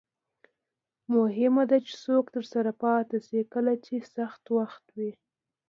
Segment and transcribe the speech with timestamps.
[1.15, 5.11] مهمه ده چې څوک درسره پاتې شي کله چې سخت وخت وي.